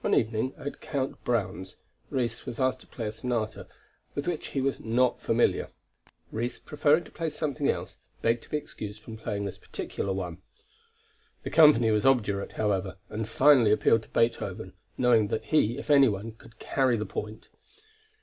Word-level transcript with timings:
One 0.00 0.14
evening 0.14 0.54
at 0.56 0.80
Count 0.80 1.22
Browne's, 1.24 1.76
Ries 2.08 2.46
was 2.46 2.58
asked 2.58 2.80
to 2.80 2.86
play 2.86 3.08
a 3.08 3.12
sonata 3.12 3.66
with 4.14 4.26
which 4.26 4.46
he 4.46 4.62
was 4.62 4.80
not 4.80 5.20
familiar. 5.20 5.68
Ries 6.32 6.58
preferring 6.58 7.04
to 7.04 7.10
play 7.10 7.28
something 7.28 7.68
else, 7.68 7.98
begged 8.22 8.42
to 8.44 8.48
be 8.48 8.56
excused 8.56 9.02
from 9.02 9.18
playing 9.18 9.44
this 9.44 9.58
particular 9.58 10.14
one. 10.14 10.38
The 11.42 11.50
company 11.50 11.90
was 11.90 12.06
obdurate, 12.06 12.52
however, 12.52 12.96
and 13.10 13.28
finally 13.28 13.70
appealed 13.70 14.04
to 14.04 14.08
Beethoven, 14.08 14.72
knowing 14.96 15.28
that 15.28 15.44
he, 15.44 15.76
if 15.76 15.90
any 15.90 16.08
one, 16.08 16.32
could 16.32 16.58
carry 16.58 16.96
the 16.96 17.04
point. 17.04 17.48